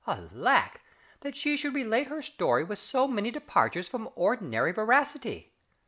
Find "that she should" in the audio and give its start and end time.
1.19-1.75